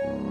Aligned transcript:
Welcome 0.00 0.30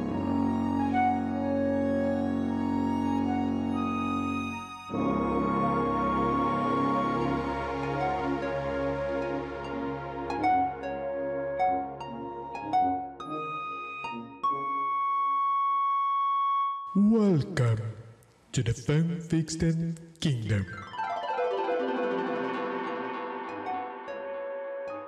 to 18.54 18.64
the 18.64 18.72
Fanfiction 18.72 19.98
Kingdom. 20.22 20.87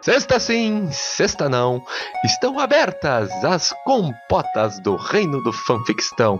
Sexta 0.10 0.40
sim, 0.40 0.90
sexta 0.92 1.48
não. 1.48 1.84
Estão 2.26 2.58
abertas 2.58 3.30
as 3.44 3.72
compotas 3.86 4.80
do 4.80 4.96
reino 4.96 5.40
do 5.44 5.54
fanfictão. 5.54 6.40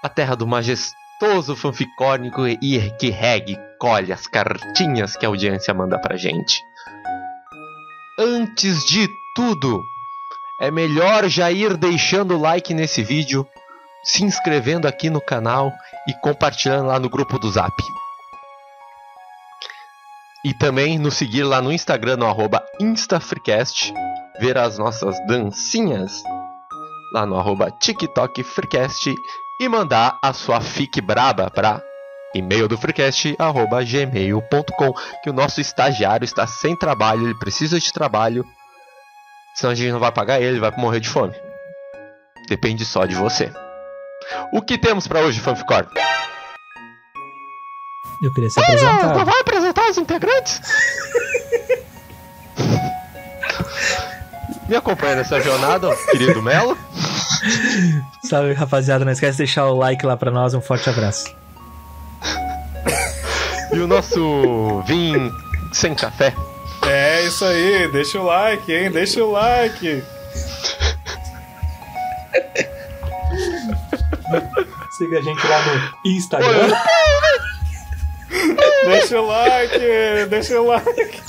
A 0.00 0.08
terra 0.08 0.36
do 0.36 0.46
majestoso 0.46 1.56
fanficórnico 1.56 2.46
e 2.46 2.88
que 3.00 3.10
regue 3.10 3.58
colhe 3.80 4.12
as 4.12 4.28
cartinhas 4.28 5.16
que 5.16 5.26
a 5.26 5.28
audiência 5.28 5.74
manda 5.74 6.00
pra 6.00 6.16
gente. 6.16 6.62
Antes 8.16 8.84
de 8.84 9.08
tudo, 9.34 9.82
é 10.60 10.70
melhor 10.70 11.28
já 11.28 11.50
ir 11.50 11.76
deixando 11.76 12.36
o 12.36 12.40
like 12.40 12.72
nesse 12.72 13.02
vídeo, 13.02 13.44
se 14.04 14.22
inscrevendo 14.22 14.86
aqui 14.86 15.10
no 15.10 15.20
canal 15.20 15.72
e 16.06 16.14
compartilhando 16.14 16.86
lá 16.86 17.00
no 17.00 17.10
grupo 17.10 17.40
do 17.40 17.50
Zap. 17.50 17.74
E 20.44 20.54
também 20.54 20.98
nos 20.98 21.14
seguir 21.14 21.42
lá 21.42 21.60
no 21.60 21.72
Instagram, 21.72 22.16
no 22.16 22.26
arroba 22.26 22.64
InstaFreecast, 22.80 23.92
ver 24.40 24.56
as 24.56 24.78
nossas 24.78 25.14
dancinhas 25.26 26.22
lá 27.12 27.26
no 27.26 27.36
arroba 27.36 27.70
TikTok 27.70 28.42
Freecast 28.42 29.14
e 29.60 29.68
mandar 29.68 30.18
a 30.22 30.32
sua 30.32 30.60
fic 30.60 31.00
braba 31.00 31.50
para 31.50 31.82
e-mail 32.34 32.68
do 32.68 32.78
freecast 32.78 33.34
arroba 33.38 33.84
gmail.com 33.84 34.92
que 35.22 35.28
o 35.28 35.32
nosso 35.32 35.60
estagiário 35.60 36.24
está 36.24 36.46
sem 36.46 36.76
trabalho, 36.76 37.26
ele 37.26 37.38
precisa 37.38 37.78
de 37.78 37.92
trabalho, 37.92 38.44
senão 39.54 39.72
a 39.72 39.74
gente 39.74 39.92
não 39.92 39.98
vai 39.98 40.12
pagar 40.12 40.38
ele, 40.38 40.52
ele 40.52 40.60
vai 40.60 40.70
morrer 40.76 41.00
de 41.00 41.08
fome. 41.08 41.34
Depende 42.48 42.84
só 42.84 43.04
de 43.04 43.14
você. 43.14 43.52
O 44.52 44.62
que 44.62 44.78
temos 44.78 45.06
para 45.06 45.20
hoje, 45.20 45.40
Fanficor? 45.40 45.86
Eu 48.22 48.32
queria 48.32 48.50
ser 48.50 48.60
apresentado. 48.60 49.24
vai 49.24 49.40
apresentar 49.40 49.90
os 49.90 49.96
integrantes? 49.96 50.60
Me 54.68 54.76
acompanha 54.76 55.16
nessa 55.16 55.40
jornada, 55.40 55.88
ó, 55.88 55.94
querido 56.12 56.42
Melo. 56.42 56.76
Salve, 58.22 58.52
rapaziada. 58.52 59.04
Não 59.04 59.12
esquece 59.12 59.32
de 59.32 59.38
deixar 59.38 59.66
o 59.66 59.74
like 59.74 60.04
lá 60.06 60.16
pra 60.16 60.30
nós. 60.30 60.54
Um 60.54 60.60
forte 60.60 60.88
abraço. 60.88 61.34
E 63.72 63.78
o 63.78 63.86
nosso 63.86 64.82
Vim 64.86 65.32
sem 65.72 65.94
café. 65.94 66.34
É 66.86 67.22
isso 67.22 67.44
aí, 67.44 67.88
deixa 67.88 68.20
o 68.20 68.24
like, 68.24 68.72
hein? 68.72 68.90
Deixa 68.90 69.24
o 69.24 69.30
like. 69.30 70.04
Siga 74.96 75.18
a 75.18 75.22
gente 75.22 75.46
lá 75.46 75.62
no 75.62 76.10
Instagram. 76.10 76.76
Deixa 78.84 79.20
o 79.20 79.26
like, 79.26 79.78
deixa 80.28 80.60
o 80.60 80.66
like. 80.66 81.20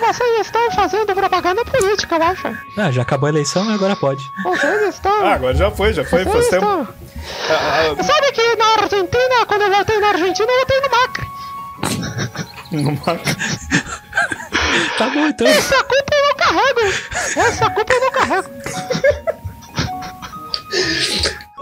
Vocês 0.00 0.40
estão 0.46 0.70
fazendo 0.72 1.14
propaganda 1.14 1.64
política, 1.64 2.16
eu 2.16 2.22
acho. 2.22 2.48
Ah, 2.76 2.90
já 2.90 3.02
acabou 3.02 3.26
a 3.28 3.30
eleição, 3.30 3.68
agora 3.72 3.96
pode. 3.96 4.22
Vocês 4.42 4.94
estão. 4.94 5.24
Ah, 5.26 5.34
agora 5.34 5.54
já 5.54 5.70
foi, 5.70 5.92
já 5.92 6.04
foi, 6.04 6.24
faz 6.24 6.48
tempo. 6.48 6.66
Ah, 6.66 6.86
ah, 7.98 8.02
Sabe 8.02 8.32
que 8.32 8.56
na 8.56 8.66
Argentina, 8.82 9.46
quando 9.46 9.62
eu 9.62 9.70
voltei 9.70 9.98
na 10.00 10.08
Argentina, 10.08 10.48
eu 10.50 10.56
voltei 10.56 10.80
no 10.80 10.90
Macri. 10.90 11.26
numa- 12.72 13.20
Tá 14.98 15.06
bom, 15.10 15.26
então. 15.26 15.46
Essa 15.46 15.82
culpa 15.84 16.14
eu 16.14 16.22
não 16.28 16.34
carrego. 16.36 16.80
Essa 17.36 17.70
culpa 17.70 17.92
eu 17.92 18.00
não 18.00 18.10
carrego. 18.10 18.48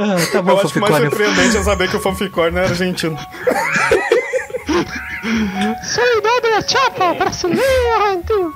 Ah, 0.02 0.16
tá 0.32 0.40
bom, 0.40 0.52
Eu 0.52 0.60
acho 0.60 0.72
que 0.72 0.80
mais 0.80 0.96
surpreendente 0.96 1.58
é 1.58 1.62
saber 1.62 1.90
que 1.90 1.96
o 1.96 2.00
fanficorn 2.00 2.56
é 2.58 2.64
argentino. 2.64 3.18
Soldado 5.84 6.42
da 6.42 6.66
Chapa, 6.66 7.14
brasileiro, 7.14 7.92
argentino. 8.00 8.54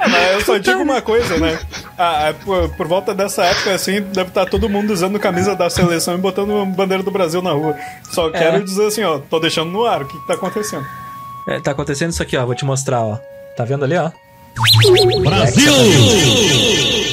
Ah, 0.00 0.32
Eu 0.32 0.40
só 0.40 0.58
digo 0.58 0.82
uma 0.82 1.00
coisa, 1.00 1.38
né? 1.38 1.56
Ah, 1.96 2.34
por, 2.44 2.68
por 2.70 2.88
volta 2.88 3.14
dessa 3.14 3.44
época, 3.44 3.74
assim, 3.74 4.00
deve 4.00 4.30
estar 4.30 4.46
todo 4.46 4.68
mundo 4.68 4.92
usando 4.92 5.20
camisa 5.20 5.54
da 5.54 5.70
seleção 5.70 6.14
e 6.14 6.18
botando 6.18 6.50
uma 6.50 6.66
bandeira 6.66 7.04
do 7.04 7.12
Brasil 7.12 7.40
na 7.40 7.52
rua. 7.52 7.76
Só 8.10 8.28
quero 8.30 8.64
dizer 8.64 8.86
assim, 8.88 9.04
ó, 9.04 9.18
tô 9.18 9.38
deixando 9.38 9.70
no 9.70 9.84
ar, 9.84 10.02
o 10.02 10.04
que, 10.04 10.18
que 10.18 10.26
tá 10.26 10.34
acontecendo? 10.34 10.86
É, 11.46 11.60
tá 11.60 11.70
acontecendo 11.70 12.10
isso 12.10 12.22
aqui, 12.22 12.36
ó. 12.36 12.44
Vou 12.44 12.56
te 12.56 12.64
mostrar, 12.64 13.02
ó. 13.02 13.18
Tá 13.56 13.64
vendo 13.64 13.84
ali, 13.84 13.96
ó? 13.96 14.10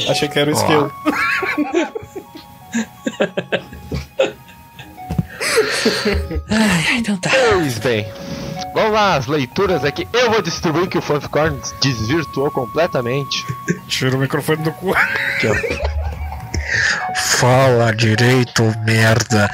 Achei 0.10 0.28
que 0.28 0.40
era 0.40 0.50
o 0.50 0.54
esquilo. 0.54 0.92
Ai, 6.50 6.97
então 6.97 7.16
tá. 7.18 7.30
Pois 7.30 7.78
bem. 7.80 8.06
Vamos 8.74 8.91
lá, 8.91 9.16
as 9.16 9.28
leituras 9.28 9.86
aqui. 9.86 10.08
Eu 10.12 10.31
vou 10.31 10.41
distribuir 10.41 10.88
que 10.88 10.97
o 10.97 11.02
Fanficorn 11.02 11.58
desvirtuou 11.81 12.52
completamente. 12.52 13.46
Tira 13.88 14.16
o 14.16 14.19
microfone 14.19 14.63
do 14.63 14.72
cu. 14.74 14.94
Aqui, 14.94 15.47
ó. 15.47 15.56
Fala 17.16 17.96
direito, 17.96 18.63
merda. 18.86 19.50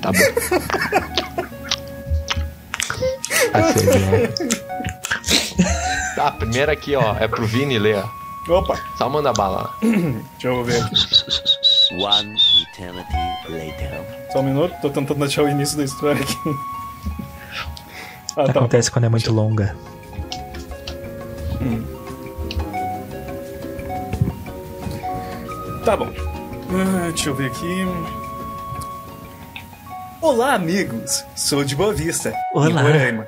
Tá 0.00 0.12
bom. 0.12 0.18
Assim, 3.52 3.86
né? 3.86 4.28
Tá, 6.16 6.30
primeiro 6.38 6.72
aqui, 6.72 6.96
ó. 6.96 7.14
É 7.18 7.28
pro 7.28 7.46
Vini 7.46 7.78
ler, 7.78 7.96
ó. 7.96 8.17
Opa, 8.48 8.80
Só 8.96 9.08
manda 9.08 9.32
bala 9.32 9.62
lá. 9.62 9.74
deixa 9.82 10.48
eu 10.48 10.64
ver 10.64 10.82
aqui. 10.82 10.94
One 12.00 12.34
eternity 12.72 13.12
later. 13.48 14.28
Só 14.32 14.40
um 14.40 14.42
minuto, 14.44 14.74
tô 14.80 14.90
tentando 14.90 15.24
achar 15.24 15.44
o 15.44 15.48
início 15.48 15.76
da 15.76 15.84
história 15.84 16.22
aqui. 16.22 16.36
Ah, 18.36 18.44
tá. 18.44 18.50
Acontece 18.52 18.90
quando 18.90 19.04
é 19.04 19.08
muito 19.08 19.32
longa. 19.32 19.76
Tá 25.84 25.96
bom. 25.96 26.10
Ah, 26.70 27.08
deixa 27.08 27.30
eu 27.30 27.34
ver 27.34 27.46
aqui. 27.50 27.84
Olá, 30.20 30.54
amigos! 30.54 31.24
Sou 31.34 31.64
de 31.64 31.74
Boa 31.74 31.94
Vista, 31.94 32.30
em 32.30 32.58
Olá. 32.58 32.82
Roraima. 32.82 33.26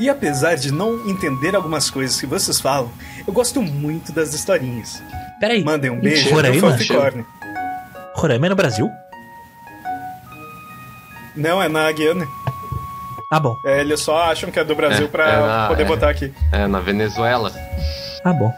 E 0.00 0.08
apesar 0.08 0.54
de 0.56 0.72
não 0.72 1.08
entender 1.08 1.54
algumas 1.54 1.90
coisas 1.90 2.18
que 2.18 2.26
vocês 2.26 2.58
falam, 2.60 2.90
eu 3.26 3.32
gosto 3.32 3.60
muito 3.62 4.12
das 4.12 4.32
historinhas. 4.34 5.00
Peraí. 5.38 5.62
Mandem 5.62 5.90
um 5.90 6.00
beijo 6.00 6.30
Roraima? 6.34 6.72
pro. 6.76 7.26
Roraima 8.14 8.46
é 8.46 8.48
no 8.48 8.56
Brasil? 8.56 8.90
Não, 11.36 11.62
é 11.62 11.68
na 11.68 11.90
Guiana. 11.92 12.26
Ah, 13.32 13.38
bom. 13.38 13.54
É, 13.64 13.80
eles 13.80 14.00
só 14.00 14.24
acham 14.24 14.50
que 14.50 14.58
é 14.58 14.64
do 14.64 14.74
Brasil 14.74 15.06
É, 15.06 15.08
pra 15.08 15.28
é 15.30 15.40
na- 15.40 15.68
poder 15.68 15.82
é. 15.84 15.86
botar 15.86 16.10
aqui. 16.10 16.32
É, 16.50 16.66
na 16.66 16.80
Venezuela. 16.80 17.52
Ah, 18.24 18.32
bom. 18.32 18.52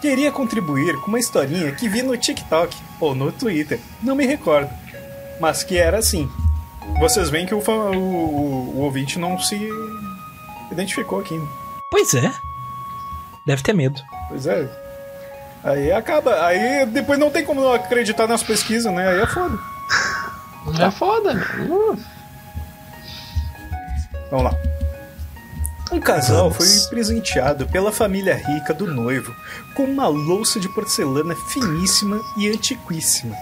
Queria 0.00 0.30
contribuir 0.30 0.94
com 1.00 1.08
uma 1.08 1.18
historinha 1.18 1.72
que 1.72 1.88
vi 1.88 2.02
no 2.02 2.16
TikTok 2.16 2.74
ou 3.00 3.14
no 3.14 3.32
Twitter, 3.32 3.78
não 4.02 4.14
me 4.14 4.24
recordo. 4.26 4.70
Mas 5.40 5.62
que 5.64 5.76
era 5.76 5.98
assim. 5.98 6.30
Vocês 6.98 7.28
veem 7.28 7.44
que 7.46 7.54
o, 7.54 7.58
o- 7.58 8.76
o 8.76 8.78
ouvinte 8.82 9.18
não 9.18 9.38
se 9.38 9.58
identificou 10.70 11.20
aqui. 11.20 11.40
Pois 11.90 12.14
é. 12.14 12.32
Deve 13.46 13.62
ter 13.62 13.72
medo. 13.72 14.00
Pois 14.28 14.46
é. 14.46 14.68
Aí 15.62 15.92
acaba. 15.92 16.44
Aí 16.46 16.86
depois 16.86 17.18
não 17.18 17.30
tem 17.30 17.44
como 17.44 17.60
não 17.60 17.72
acreditar 17.72 18.26
nas 18.26 18.42
pesquisas, 18.42 18.92
né? 18.92 19.08
Aí 19.08 19.20
é 19.20 19.26
foda. 19.26 19.58
É 20.78 20.90
foda, 20.90 21.34
mano. 21.34 21.98
Vamos 24.30 24.44
lá. 24.44 24.52
Um 25.92 25.98
casal 25.98 26.52
foi 26.52 26.66
presenteado 26.88 27.66
pela 27.66 27.90
família 27.90 28.36
rica 28.36 28.72
do 28.72 28.86
noivo 28.86 29.34
com 29.74 29.82
uma 29.82 30.06
louça 30.06 30.60
de 30.60 30.68
porcelana 30.68 31.34
finíssima 31.34 32.20
e 32.38 32.48
antiquíssima. 32.48 33.34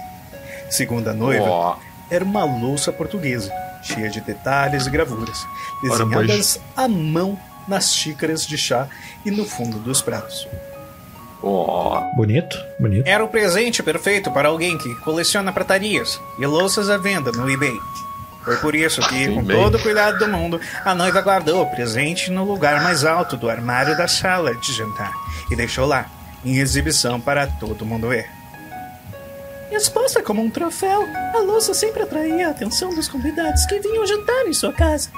Segundo 0.69 1.09
a 1.09 1.13
noiva, 1.13 1.43
Ó, 1.43 1.75
era 2.09 2.25
uma 2.25 2.43
louça 2.43 2.91
portuguesa, 2.91 3.53
cheia 3.81 4.09
de 4.09 4.21
detalhes 4.21 4.85
e 4.85 4.89
gravuras, 4.89 5.45
desenhadas 5.81 6.59
à 6.75 6.87
mão 6.87 7.39
nas 7.67 7.93
xícaras 7.93 8.45
de 8.45 8.57
chá 8.57 8.87
e 9.25 9.31
no 9.31 9.45
fundo 9.45 9.77
dos 9.79 10.01
pratos. 10.01 10.47
ó. 11.41 12.01
Bonito, 12.15 12.57
bonito. 12.79 13.07
Era 13.07 13.23
o 13.23 13.27
presente 13.27 13.81
perfeito 13.83 14.31
para 14.31 14.49
alguém 14.49 14.77
que 14.77 14.93
coleciona 14.95 15.51
pratarias 15.53 16.19
e 16.37 16.45
louças 16.45 16.89
à 16.89 16.97
venda 16.97 17.31
no 17.31 17.49
eBay. 17.49 17.77
Foi 18.43 18.57
por 18.57 18.73
isso 18.73 19.01
que, 19.01 19.25
Sim, 19.25 19.35
com 19.35 19.45
todo 19.45 19.75
o 19.75 19.81
cuidado 19.81 20.17
do 20.17 20.27
mundo, 20.27 20.59
a 20.83 20.95
noiva 20.95 21.21
guardou 21.21 21.61
o 21.61 21.69
presente 21.69 22.31
no 22.31 22.43
lugar 22.43 22.81
mais 22.81 23.05
alto 23.05 23.37
do 23.37 23.49
armário 23.49 23.95
da 23.95 24.07
sala 24.07 24.55
de 24.55 24.73
jantar 24.73 25.11
e 25.51 25.55
deixou 25.55 25.85
lá, 25.85 26.05
em 26.43 26.57
exibição 26.57 27.19
para 27.19 27.45
todo 27.45 27.85
mundo 27.85 28.07
ver. 28.09 28.38
Exposta 29.71 30.21
como 30.23 30.41
um 30.41 30.49
troféu, 30.49 31.05
a 31.33 31.39
louça 31.39 31.73
sempre 31.73 32.03
atraía 32.03 32.47
a 32.47 32.51
atenção 32.51 32.93
dos 32.93 33.07
convidados 33.07 33.65
que 33.65 33.79
vinham 33.79 34.05
jantar 34.05 34.47
em 34.47 34.53
sua 34.53 34.73
casa. 34.73 35.09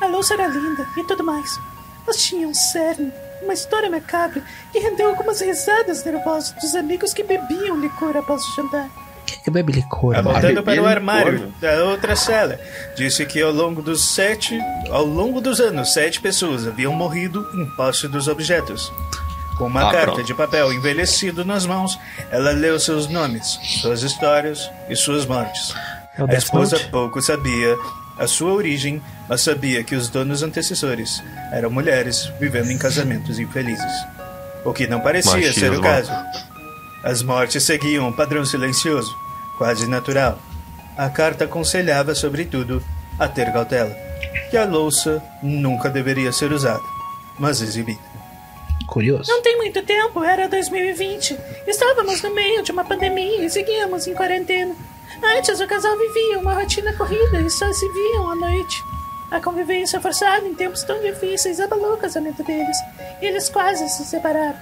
A 0.00 0.06
louça 0.06 0.34
era 0.34 0.48
linda 0.48 0.86
e 0.96 1.04
tudo 1.04 1.22
mais, 1.22 1.58
mas 2.06 2.16
tinha 2.16 2.46
um 2.46 2.52
cerne, 2.52 3.12
uma 3.42 3.54
história 3.54 3.88
macabra 3.88 4.42
que 4.72 4.78
rendeu 4.78 5.08
algumas 5.08 5.40
risadas 5.40 6.04
nervosas 6.04 6.52
dos 6.60 6.74
amigos 6.74 7.14
que 7.14 7.22
bebiam 7.22 7.80
licor 7.80 8.16
após 8.16 8.42
o 8.42 8.56
jantar. 8.56 8.90
Quem 9.26 9.40
que 9.40 9.50
bebe 9.50 9.72
licor? 9.72 10.16
Apontando 10.16 10.62
para 10.62 10.82
o 10.82 10.86
armário 10.86 11.54
da 11.60 11.84
outra 11.84 12.14
cela, 12.16 12.60
disse 12.96 13.24
que 13.24 13.40
ao 13.40 13.52
longo 13.52 13.80
dos 13.80 14.04
sete, 14.04 14.58
ao 14.90 15.04
longo 15.04 15.40
dos 15.40 15.60
anos, 15.60 15.92
sete 15.94 16.20
pessoas 16.20 16.66
haviam 16.66 16.92
morrido 16.92 17.46
em 17.54 17.64
posse 17.76 18.06
dos 18.08 18.28
objetos. 18.28 18.92
Com 19.58 19.66
uma 19.66 19.88
Ah, 19.88 19.92
carta 19.92 20.12
pronto. 20.12 20.24
de 20.24 20.34
papel 20.34 20.72
envelhecido 20.72 21.44
nas 21.44 21.64
mãos, 21.64 21.98
ela 22.30 22.50
leu 22.50 22.78
seus 22.80 23.06
nomes, 23.08 23.58
suas 23.80 24.02
histórias 24.02 24.68
e 24.88 24.96
suas 24.96 25.24
mortes. 25.26 25.72
É 26.18 26.22
o 26.24 26.30
A 26.30 26.34
esposa 26.34 26.76
Note? 26.76 26.88
pouco 26.90 27.22
sabia 27.22 27.76
a 28.18 28.26
sua 28.26 28.52
origem, 28.52 29.00
mas 29.28 29.42
sabia 29.42 29.82
que 29.84 29.94
os 29.94 30.08
donos 30.08 30.42
antecessores 30.42 31.22
eram 31.52 31.70
mulheres 31.70 32.30
vivendo 32.40 32.70
em 32.70 32.78
casamentos 32.78 33.38
infelizes. 33.38 33.92
O 34.64 34.72
que 34.72 34.86
não 34.86 35.00
parecia 35.00 35.52
ser 35.52 35.70
o 35.72 35.80
Machismo. 35.80 35.82
caso. 35.82 36.12
As 37.04 37.22
mortes 37.22 37.62
seguiam 37.62 38.08
um 38.08 38.12
padrão 38.12 38.44
silencioso, 38.44 39.14
quase 39.58 39.86
natural. 39.86 40.38
A 40.96 41.08
carta 41.10 41.44
aconselhava, 41.44 42.14
sobretudo, 42.14 42.82
a 43.18 43.28
ter 43.28 43.52
cautela, 43.52 43.94
que 44.50 44.56
a 44.56 44.64
louça 44.64 45.22
nunca 45.42 45.90
deveria 45.90 46.32
ser 46.32 46.50
usada, 46.52 46.82
mas 47.38 47.60
exibida. 47.60 48.13
Curioso. 48.86 49.30
Não 49.30 49.42
tem 49.42 49.56
muito 49.56 49.82
tempo, 49.82 50.22
era 50.22 50.48
2020. 50.48 51.36
Estávamos 51.66 52.22
no 52.22 52.34
meio 52.34 52.62
de 52.62 52.72
uma 52.72 52.84
pandemia 52.84 53.44
e 53.44 53.50
seguíamos 53.50 54.06
em 54.06 54.14
quarentena. 54.14 54.74
Antes, 55.36 55.60
o 55.60 55.66
casal 55.66 55.96
vivia 55.98 56.38
uma 56.38 56.54
rotina 56.54 56.92
corrida 56.94 57.40
e 57.40 57.50
só 57.50 57.72
se 57.72 57.88
viam 57.88 58.30
à 58.30 58.34
noite. 58.34 58.82
A 59.30 59.40
convivência 59.40 60.00
forçada 60.00 60.46
em 60.46 60.54
tempos 60.54 60.82
tão 60.84 61.00
difíceis 61.00 61.58
abalou 61.58 61.94
o 61.94 61.98
casamento 61.98 62.42
deles 62.44 62.76
e 63.20 63.26
eles 63.26 63.48
quase 63.48 63.88
se 63.88 64.04
separaram. 64.04 64.58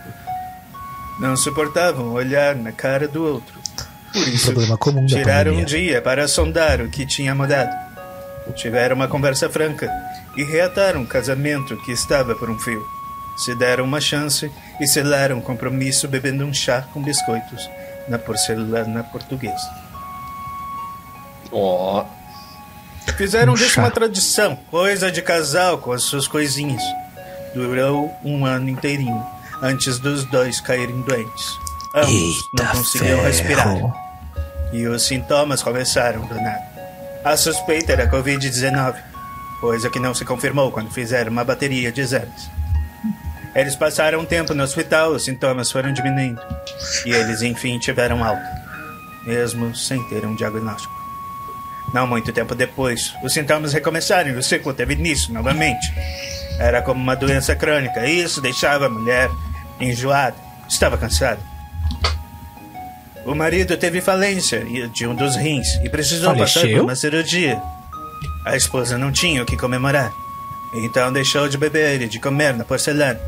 Não 1.21 1.37
suportavam 1.37 2.13
olhar 2.13 2.55
na 2.55 2.73
cara 2.73 3.07
do 3.07 3.25
outro. 3.25 3.61
Por 4.13 4.29
isso, 4.29 4.47
problema 4.47 4.79
comum 4.79 5.03
da 5.03 5.07
tiraram 5.07 5.53
um 5.55 5.65
dia 5.65 6.01
para 6.01 6.29
sondar 6.29 6.81
o 6.81 6.89
que 6.89 7.07
tinha 7.07 7.35
mudado. 7.35 7.71
Tiveram 8.55 8.97
uma 8.97 9.09
conversa 9.09 9.49
franca 9.49 9.91
e 10.37 10.43
reataram 10.43 11.03
o 11.03 11.07
casamento 11.07 11.77
que 11.79 11.93
estava 11.93 12.35
por 12.35 12.51
um 12.51 12.59
fio. 12.59 12.85
Se 13.37 13.55
deram 13.55 13.85
uma 13.85 14.01
chance 14.01 14.51
e 14.81 14.87
selaram 14.87 15.39
um 15.39 15.41
compromisso 15.41 16.07
bebendo 16.07 16.45
um 16.45 16.53
chá 16.53 16.83
com 16.93 17.03
biscoitos 17.03 17.69
na 18.09 18.19
porcelana 18.19 19.03
portuguesa. 19.05 19.71
Ó, 21.51 22.05
Fizeram 23.17 23.53
Um 23.53 23.57
disso 23.57 23.79
uma 23.81 23.91
tradição, 23.91 24.57
coisa 24.71 25.11
de 25.11 25.21
casal 25.23 25.79
com 25.79 25.93
as 25.93 26.03
suas 26.03 26.27
coisinhas. 26.27 26.83
Durou 27.55 28.11
um 28.25 28.47
ano 28.47 28.69
inteirinho, 28.69 29.25
antes 29.61 29.99
dos 29.99 30.25
dois 30.25 30.61
caírem 30.61 31.03
doentes. 31.03 31.59
Ambos 31.95 32.49
não 32.55 32.67
conseguiam 32.67 33.23
respirar. 33.23 33.77
E 34.73 34.87
os 34.87 35.03
sintomas 35.03 35.63
começaram 35.63 36.25
do 36.27 36.35
nada. 36.35 36.73
A 37.25 37.37
suspeita 37.37 37.93
era 37.93 38.11
Covid-19, 38.11 38.97
coisa 39.61 39.91
que 39.91 40.01
não 40.01 40.15
se 40.15 40.25
confirmou 40.25 40.73
quando 40.73 40.91
fizeram 40.91 41.31
uma 41.31 41.45
bateria 41.45 41.93
de 41.93 42.01
exames. 42.01 42.51
Eles 43.55 43.77
passaram 43.77 44.21
um 44.21 44.25
tempo 44.25 44.55
no 44.55 44.63
hospital, 44.63 45.11
os 45.13 45.25
sintomas 45.25 45.71
foram 45.71 45.93
diminuindo. 45.93 46.41
E 47.05 47.13
eles 47.13 47.43
enfim 47.43 47.79
tiveram 47.79 48.25
alta, 48.25 48.43
mesmo 49.27 49.75
sem 49.77 50.03
ter 50.09 50.25
um 50.25 50.35
diagnóstico. 50.35 50.93
Não 51.93 52.07
muito 52.07 52.33
tempo 52.33 52.55
depois, 52.55 53.13
os 53.23 53.35
sintomas 53.35 53.75
recomeçaram 53.75 54.31
e 54.31 54.37
o 54.37 54.43
ciclo 54.43 54.73
teve 54.73 54.95
início 54.95 55.33
novamente. 55.35 55.93
Era 56.59 56.81
como 56.81 57.01
uma 57.01 57.15
doença 57.15 57.55
crônica, 57.55 58.07
e 58.07 58.23
isso 58.23 58.41
deixava 58.41 58.87
a 58.87 58.89
mulher 58.89 59.29
enjoada, 59.79 60.37
estava 60.69 60.97
cansada. 60.97 61.41
O 63.27 63.35
marido 63.35 63.77
teve 63.77 64.01
falência 64.01 64.65
de 64.89 65.07
um 65.07 65.15
dos 65.15 65.37
rins 65.37 65.77
e 65.85 65.89
precisou 65.91 66.35
passar 66.35 66.61
Faleceu? 66.61 66.79
por 66.79 66.85
uma 66.85 66.97
cirurgia. 66.97 67.61
A 68.47 68.57
esposa 68.57 68.97
não 68.97 69.13
tinha 69.13 69.43
o 69.43 69.47
que 69.47 69.57
comemorar, 69.57 70.11
então 70.75 71.13
deixou 71.13 71.49
de 71.49 71.59
beber 71.59 72.03
e 72.03 72.09
de 72.09 72.19
comer 72.19 72.55
na 72.55 72.65
porcelana. 72.65 73.21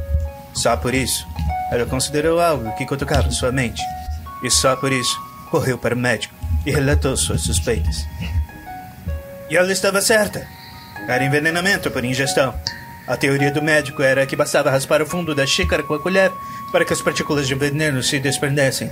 Só 0.55 0.77
por 0.77 0.95
isso, 0.95 1.27
ela 1.71 1.85
considerou 1.85 2.41
algo 2.41 2.75
que 2.77 2.87
cutucava 2.87 3.31
sua 3.31 3.51
mente. 3.51 3.83
E 4.43 4.51
só 4.51 4.77
por 4.77 4.93
isso, 4.93 5.19
correu 5.51 5.77
para 5.77 5.95
o 5.95 5.99
médico 5.99 6.35
e 6.65 6.71
relatou 6.71 7.17
suas 7.17 7.43
suspeitas. 7.43 8.07
E 9.51 9.57
ela 9.57 9.73
estava 9.73 10.01
certa. 10.01 10.47
Era 11.09 11.25
envenenamento 11.25 11.91
por 11.91 12.05
ingestão. 12.05 12.55
A 13.07 13.17
teoria 13.17 13.51
do 13.51 13.61
médico 13.63 14.03
era 14.03 14.25
que 14.25 14.37
bastava 14.37 14.71
raspar 14.71 15.03
o 15.03 15.07
fundo 15.07 15.35
da 15.35 15.47
xícara 15.47 15.83
com 15.83 15.95
a 15.95 16.01
colher 16.01 16.33
para 16.73 16.85
que 16.85 16.93
as 16.93 17.03
partículas 17.03 17.47
de 17.47 17.55
veneno 17.55 18.03
se 18.03 18.19
desprendessem. 18.19 18.91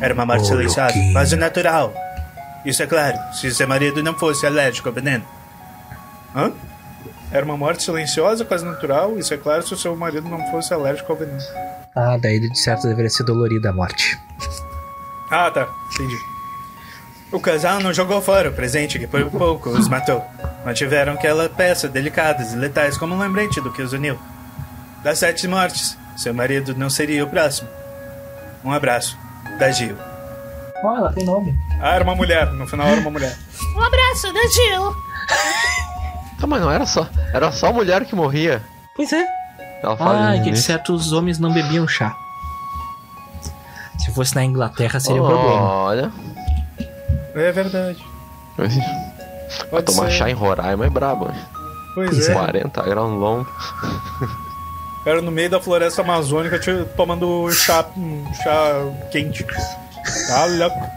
Era 0.00 0.12
uma 0.12 0.26
morte 0.26 0.46
silenciosa, 0.46 0.92
louquinho. 0.92 1.12
quase 1.12 1.36
natural. 1.36 1.94
Isso 2.64 2.82
é 2.82 2.86
claro, 2.86 3.16
se 3.32 3.54
seu 3.54 3.68
marido 3.68 4.02
não 4.02 4.14
fosse 4.14 4.46
alérgico 4.46 4.88
ao 4.88 4.94
veneno. 4.94 5.24
Hã? 6.34 6.52
Era 7.30 7.44
uma 7.44 7.56
morte 7.56 7.82
silenciosa, 7.82 8.44
quase 8.44 8.64
natural. 8.64 9.18
Isso 9.18 9.32
é 9.34 9.36
claro 9.36 9.66
se 9.66 9.74
o 9.74 9.76
seu 9.76 9.94
marido 9.96 10.28
não 10.28 10.44
fosse 10.50 10.72
alérgico 10.72 11.12
ao 11.12 11.18
veneno. 11.18 11.40
Ah, 11.94 12.16
daí 12.16 12.40
de 12.40 12.58
certo 12.58 12.86
deveria 12.86 13.10
ser 13.10 13.24
dolorida 13.24 13.70
a 13.70 13.72
morte. 13.72 14.18
Ah, 15.30 15.50
tá. 15.50 15.68
Entendi. 15.92 16.16
O 17.32 17.40
casal 17.40 17.80
não 17.80 17.92
jogou 17.92 18.22
fora 18.22 18.50
o 18.50 18.52
presente 18.52 18.98
que 18.98 19.06
por 19.06 19.28
pouco 19.30 19.70
os 19.70 19.88
matou. 19.88 20.24
Mantiveram 20.64 21.14
aquela 21.14 21.48
peça 21.48 21.88
delicadas 21.88 22.52
e 22.52 22.56
letais 22.56 22.96
como 22.96 23.14
um 23.14 23.18
lembrete 23.18 23.60
do 23.60 23.72
que 23.72 23.82
os 23.82 23.92
uniu. 23.92 24.18
Das 25.02 25.18
sete 25.18 25.48
mortes, 25.48 25.98
seu 26.16 26.32
marido 26.32 26.74
não 26.76 26.88
seria 26.88 27.24
o 27.24 27.28
próximo. 27.28 27.68
Um 28.64 28.72
abraço. 28.72 29.18
Da 29.58 29.70
Gil. 29.70 29.96
Ó, 30.82 30.96
ela 30.96 31.12
tem 31.12 31.24
nome. 31.24 31.54
Ah, 31.80 31.94
era 31.94 32.04
uma 32.04 32.14
mulher. 32.14 32.52
No 32.52 32.66
final 32.66 32.86
era 32.86 33.00
uma 33.00 33.10
mulher. 33.10 33.36
Um 33.76 33.80
abraço 33.80 34.32
da 34.32 34.40
Jill! 34.48 34.96
Tá, 36.44 36.46
mas 36.46 36.60
não 36.60 36.70
era 36.70 36.84
só. 36.84 37.06
Era 37.32 37.50
só 37.50 37.72
mulher 37.72 38.04
que 38.04 38.14
morria. 38.14 38.62
Pois 38.94 39.10
é. 39.12 39.26
Ela 39.82 39.96
fala 39.96 40.32
Ah, 40.32 40.38
que 40.40 40.54
certos 40.56 41.10
homens 41.12 41.38
não 41.38 41.50
bebiam 41.52 41.88
chá. 41.88 42.14
Se 43.98 44.12
fosse 44.12 44.34
na 44.34 44.44
Inglaterra 44.44 45.00
seria 45.00 45.22
um 45.22 45.26
problema. 45.26 45.62
Olha. 45.62 46.12
É 47.34 47.50
verdade. 47.52 48.04
Vai 49.72 49.82
tomar 49.82 50.10
ser. 50.10 50.18
chá 50.18 50.30
em 50.30 50.34
Roraima 50.34 50.84
é 50.86 50.90
brabo. 50.90 51.30
Pois 51.94 52.10
Pois 52.10 52.28
é. 52.28 52.32
é. 52.32 52.34
40 52.34 52.82
graus 52.82 53.10
no 53.10 53.18
lombo. 53.18 53.48
Era 55.06 55.22
no 55.22 55.30
meio 55.30 55.48
da 55.50 55.60
floresta 55.60 56.02
amazônica 56.02 56.58
tomando 56.96 57.50
chá, 57.52 57.84
um 57.96 58.24
chá 58.42 58.70
quente. 59.10 59.44
Tá 60.28 60.44
louco. 60.44 60.90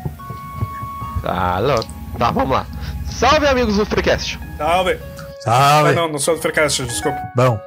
Tá 1.22 1.60
louco. 1.60 1.88
Tá, 2.18 2.32
vamos 2.32 2.52
lá. 2.52 2.66
Salve, 3.10 3.48
amigos 3.48 3.78
do 3.78 3.86
Freecast. 3.86 4.40
Salve. 4.58 4.98
Ah, 5.48 5.80
Salve. 5.82 5.94
não, 5.96 6.08
não 6.10 6.20
sou 6.20 6.36
do 6.36 6.42
Freecast, 6.42 6.84
desculpa. 6.84 7.18
Bom, 7.36 7.60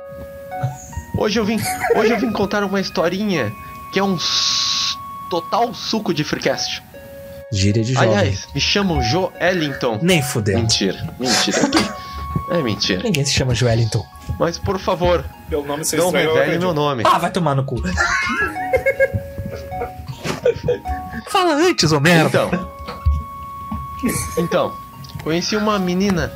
Hoje 1.19 1.39
eu 1.39 1.45
vim, 1.45 1.59
hoje 1.97 2.13
eu 2.13 2.19
vim 2.19 2.31
contar 2.33 2.63
uma 2.65 2.81
historinha 2.81 3.53
que 3.93 3.99
é 3.99 4.03
um 4.05 4.17
total 5.29 5.75
suco 5.75 6.15
de 6.15 6.23
Freecast. 6.25 6.83
gíria 7.53 7.83
de 7.83 7.93
jovem. 7.93 8.09
Aliás, 8.17 8.47
me 8.55 8.61
chamam 8.61 9.03
Joe 9.03 9.29
Ellington. 9.41 9.99
Nem 10.03 10.23
fudendo. 10.23 10.61
Mentira, 10.61 10.99
mentira. 11.19 11.59
É 12.53 12.63
mentira. 12.63 13.03
Ninguém 13.03 13.25
se 13.25 13.33
chama 13.33 13.55
Joelinton. 13.55 14.05
Mas 14.39 14.59
por 14.59 14.79
favor, 14.79 15.25
Pelo 15.49 15.65
nome 15.65 15.85
você 15.85 15.97
não 15.97 16.11
revele 16.11 16.59
meu 16.59 16.73
nome. 16.73 17.03
Ah, 17.07 17.19
vai 17.19 17.31
tomar 17.31 17.55
no 17.55 17.65
cu. 17.65 17.77
Fala 21.29 21.55
antes, 21.55 21.93
ô 21.93 22.01
merda. 22.01 22.29
Então. 22.49 22.71
Então, 24.39 24.73
conheci 25.23 25.57
uma 25.57 25.79
menina 25.79 26.33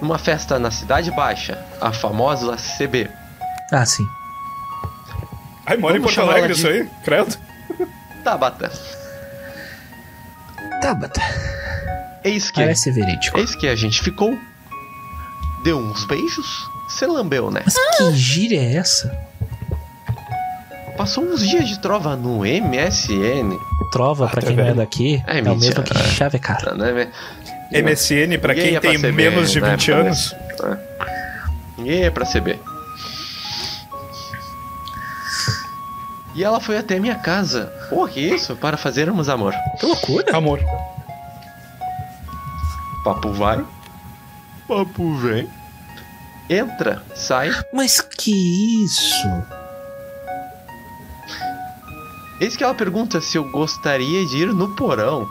numa 0.00 0.18
festa 0.18 0.58
na 0.58 0.70
Cidade 0.70 1.10
Baixa, 1.10 1.58
a 1.80 1.92
famosa 1.92 2.56
CB. 2.56 3.08
Ah, 3.72 3.84
sim. 3.84 4.06
Ai, 5.66 5.76
mora 5.76 5.96
em 5.98 6.00
Porto 6.00 6.20
Alegre 6.20 6.44
ela 6.44 6.52
isso 6.52 6.68
aí? 6.68 6.88
Credo. 7.04 7.36
Tabata. 8.22 8.70
Tabata. 10.80 11.20
Eis 12.24 12.50
que, 12.50 12.60
Parece 12.60 12.90
verídico. 12.90 13.38
eis 13.38 13.54
que 13.54 13.68
a 13.68 13.74
gente 13.76 14.00
ficou, 14.02 14.36
deu 15.64 15.78
uns 15.78 16.04
beijos, 16.06 16.46
se 16.88 17.06
lambeu, 17.06 17.50
né? 17.50 17.62
Mas 17.64 17.74
que 17.96 18.12
gíria 18.14 18.60
é 18.60 18.76
essa? 18.76 19.16
Passou 20.96 21.24
uns 21.24 21.46
dias 21.46 21.68
de 21.68 21.78
trova 21.78 22.16
no 22.16 22.38
MSN. 22.40 23.56
Trova, 23.92 24.28
pra 24.28 24.40
quem 24.42 24.56
não 24.56 24.64
é 24.64 24.74
daqui, 24.74 25.22
É 25.26 25.38
é, 25.38 25.42
o 25.42 25.56
mesmo 25.56 25.82
que 25.82 25.94
chave, 25.94 26.38
cara. 26.38 26.74
né? 26.74 27.10
MSN 27.72 28.38
pra 28.40 28.54
Ninguém 28.54 28.70
quem 28.70 28.80
pra 28.80 28.90
tem 28.90 28.98
CB 28.98 29.12
menos 29.12 29.50
de 29.50 29.60
na 29.60 29.70
20 29.70 29.90
época 29.90 30.06
anos. 30.06 30.34
É. 30.62 30.78
Ninguém 31.78 32.00
ia 32.02 32.10
pra 32.10 32.24
CB. 32.24 32.58
E 36.34 36.44
ela 36.44 36.60
foi 36.60 36.76
até 36.76 36.98
minha 36.98 37.14
casa. 37.14 37.72
Por 37.88 38.10
que 38.10 38.20
isso? 38.20 38.54
Para 38.56 38.76
fazermos 38.76 39.28
amor. 39.28 39.54
Que 39.80 39.86
loucura. 39.86 40.36
Amor. 40.36 40.60
Papo 43.02 43.32
vai. 43.32 43.64
Papo 44.68 45.16
vem. 45.16 45.48
Entra, 46.50 47.02
sai. 47.14 47.50
Mas 47.72 48.00
que 48.00 48.84
isso? 48.84 49.44
Eis 52.38 52.54
que 52.54 52.62
ela 52.62 52.74
pergunta 52.74 53.20
se 53.20 53.38
eu 53.38 53.50
gostaria 53.50 54.26
de 54.26 54.36
ir 54.42 54.52
no 54.52 54.76
porão. 54.76 55.26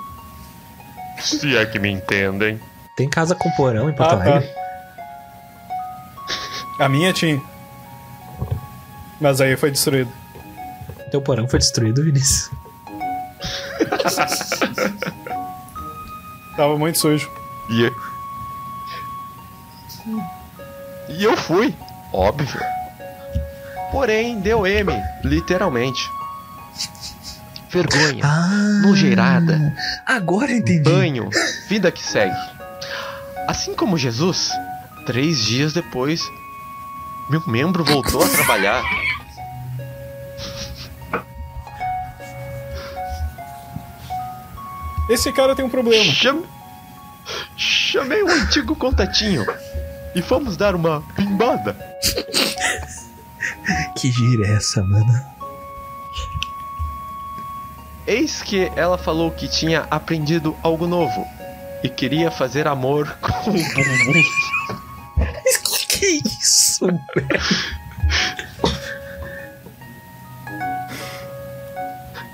Se 1.19 1.55
é 1.57 1.65
que 1.65 1.79
me 1.79 1.89
entendem. 1.89 2.59
Tem 2.95 3.09
casa 3.09 3.35
com 3.35 3.49
porão 3.51 3.89
em 3.89 3.93
Porto 3.93 4.13
Ah, 4.13 4.17
tá. 4.17 4.23
Alegre? 4.31 4.49
A 6.79 6.89
minha 6.89 7.11
tinha. 7.13 7.41
Mas 9.19 9.39
aí 9.41 9.55
foi 9.55 9.71
destruído. 9.71 10.11
Teu 11.11 11.21
porão 11.21 11.47
foi 11.47 11.59
destruído, 11.59 12.03
Vinícius. 12.03 12.51
Tava 16.55 16.77
muito 16.77 16.97
sujo. 16.97 17.29
E 17.69 17.83
eu... 17.83 17.95
E 21.09 21.23
eu 21.23 21.35
fui, 21.37 21.73
óbvio. 22.13 22.59
Porém, 23.91 24.39
deu 24.39 24.65
M, 24.67 24.91
literalmente. 25.23 26.09
Vergonha, 27.83 28.23
Ah. 28.23 28.79
nojeirada, 28.83 29.73
Agora 30.05 30.49
entendi. 30.51 30.89
banho, 30.89 31.29
vida 31.67 31.91
que 31.91 32.01
segue. 32.01 32.33
Assim 33.47 33.75
como 33.75 33.97
Jesus, 33.97 34.49
três 35.05 35.43
dias 35.43 35.73
depois, 35.73 36.21
meu 37.29 37.41
membro 37.47 37.83
voltou 37.83 38.23
a 38.23 38.29
trabalhar. 38.29 38.81
Esse 45.09 45.31
cara 45.31 45.55
tem 45.55 45.65
um 45.65 45.69
problema. 45.69 46.03
Cham... 46.13 46.43
Chamei 47.57 48.23
um 48.23 48.29
antigo 48.29 48.75
contatinho 48.75 49.45
e 50.13 50.21
fomos 50.21 50.57
dar 50.57 50.75
uma 50.75 51.01
pimbada. 51.15 51.75
Que 53.95 54.11
gira 54.11 54.47
é 54.47 54.51
essa, 54.55 54.83
mano? 54.83 55.34
Eis 58.07 58.43
que 58.43 58.71
ela 58.75 58.97
falou 58.97 59.31
que 59.31 59.47
tinha 59.47 59.87
aprendido 59.89 60.55
algo 60.61 60.85
novo 60.85 61.25
e 61.83 61.89
queria 61.89 62.29
fazer 62.29 62.67
amor 62.67 63.17
com 63.19 63.49
o 63.49 63.53
bumbum. 63.53 64.23
Que 65.87 66.21
isso? 66.25 66.87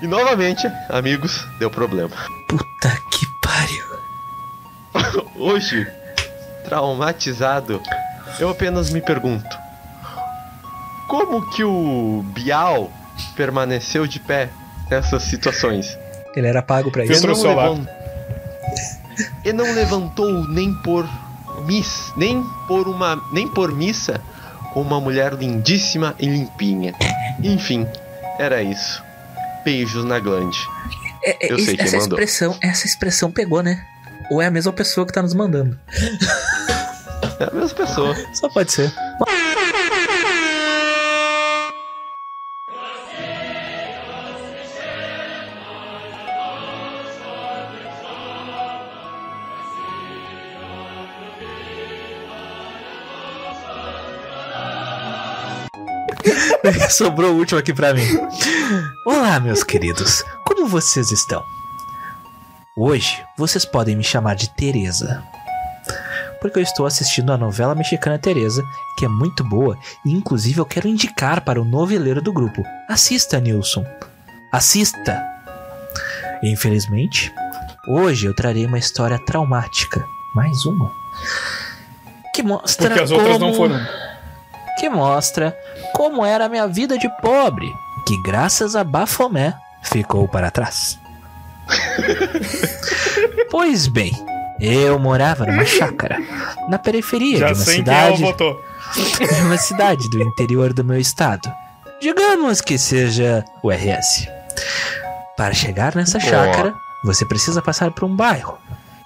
E 0.02 0.06
novamente, 0.06 0.66
amigos, 0.88 1.46
deu 1.60 1.70
problema. 1.70 2.10
Puta 2.48 2.90
que 3.12 3.24
pariu. 3.40 3.84
Hoje, 5.36 5.86
traumatizado, 6.64 7.80
eu 8.40 8.50
apenas 8.50 8.90
me 8.90 9.00
pergunto: 9.00 9.56
como 11.08 11.48
que 11.52 11.62
o 11.62 12.24
Bial 12.34 12.90
permaneceu 13.36 14.06
de 14.06 14.18
pé 14.18 14.50
nessas 14.92 15.22
situações? 15.22 15.98
Ele 16.36 16.46
era 16.46 16.62
pago 16.62 16.90
pra 16.90 17.04
isso. 17.04 17.14
Filtrou 17.14 17.34
o 17.36 17.40
celular. 17.40 17.68
levan- 17.70 17.86
E 19.44 19.52
não 19.52 19.74
levantou 19.74 20.46
nem 20.48 20.72
por 20.82 21.08
miss, 21.66 22.12
nem 22.16 22.42
por 22.68 22.86
uma, 22.88 23.20
nem 23.32 23.46
por 23.48 23.72
missa, 23.72 24.20
uma 24.74 25.00
mulher 25.00 25.32
lindíssima 25.34 26.14
e 26.18 26.26
limpinha. 26.26 26.94
Enfim, 27.42 27.86
era 28.38 28.62
isso. 28.62 29.02
Beijos 29.64 30.04
na 30.04 30.18
glande. 30.18 30.58
É, 31.24 31.46
é, 31.46 31.52
Eu 31.52 31.58
sei 31.58 31.76
quem 31.76 31.84
essa 31.86 31.96
mandou. 31.98 32.18
expressão, 32.18 32.56
essa 32.60 32.86
expressão 32.86 33.30
pegou, 33.30 33.62
né? 33.62 33.84
Ou 34.30 34.40
é 34.42 34.46
a 34.46 34.50
mesma 34.50 34.72
pessoa 34.72 35.06
que 35.06 35.12
tá 35.12 35.22
nos 35.22 35.34
mandando? 35.34 35.78
É 37.38 37.44
a 37.44 37.50
mesma 37.54 37.76
pessoa. 37.76 38.16
Só 38.34 38.48
pode 38.48 38.72
ser. 38.72 38.92
Sobrou 56.90 57.32
o 57.32 57.38
último 57.38 57.58
aqui 57.58 57.72
pra 57.72 57.92
mim. 57.94 58.06
Olá, 59.06 59.38
meus 59.40 59.62
queridos. 59.62 60.24
Como 60.46 60.66
vocês 60.66 61.10
estão? 61.10 61.42
Hoje 62.76 63.22
vocês 63.36 63.64
podem 63.64 63.96
me 63.96 64.04
chamar 64.04 64.34
de 64.34 64.48
Teresa. 64.54 65.22
Porque 66.40 66.58
eu 66.58 66.62
estou 66.62 66.86
assistindo 66.86 67.32
a 67.32 67.36
novela 67.38 67.74
mexicana 67.74 68.18
Teresa, 68.18 68.64
que 68.98 69.04
é 69.04 69.08
muito 69.08 69.44
boa 69.44 69.78
e 70.04 70.10
inclusive 70.12 70.58
eu 70.60 70.66
quero 70.66 70.88
indicar 70.88 71.40
para 71.42 71.60
o 71.60 71.64
noveleiro 71.64 72.20
do 72.20 72.32
grupo. 72.32 72.62
Assista, 72.88 73.38
Nilson. 73.38 73.84
Assista. 74.52 75.22
Infelizmente, 76.42 77.32
hoje 77.88 78.26
eu 78.26 78.34
trarei 78.34 78.66
uma 78.66 78.78
história 78.78 79.18
traumática. 79.24 80.04
Mais 80.34 80.64
uma. 80.66 80.90
Que 82.34 82.42
mostra 82.42 82.88
Porque 82.88 83.02
as 83.04 83.10
outras 83.10 83.38
não 83.38 83.52
como- 83.52 83.54
foram. 83.54 84.01
Que 84.82 84.90
mostra 84.90 85.56
como 85.94 86.26
era 86.26 86.46
a 86.46 86.48
minha 86.48 86.66
vida 86.66 86.98
de 86.98 87.08
pobre, 87.20 87.72
que 88.04 88.20
graças 88.20 88.74
a 88.74 88.82
Bafomé 88.82 89.54
ficou 89.80 90.26
para 90.26 90.50
trás. 90.50 90.98
pois 93.48 93.86
bem, 93.86 94.10
eu 94.60 94.98
morava 94.98 95.46
numa 95.46 95.64
chácara, 95.64 96.18
na 96.68 96.80
periferia 96.80 97.38
Já 97.38 97.46
de 97.52 97.60
uma 97.60 97.64
cidade, 97.64 98.22
de 99.36 99.40
uma 99.42 99.56
cidade 99.56 100.10
do 100.10 100.20
interior 100.20 100.72
do 100.72 100.82
meu 100.82 100.98
estado. 100.98 101.48
Digamos 102.00 102.60
que 102.60 102.76
seja 102.76 103.44
o 103.62 103.70
RS. 103.70 104.26
Para 105.36 105.54
chegar 105.54 105.94
nessa 105.94 106.18
chácara, 106.18 106.74
você 107.04 107.24
precisa 107.24 107.62
passar 107.62 107.92
por 107.92 108.02
um 108.02 108.16
bairro 108.16 108.58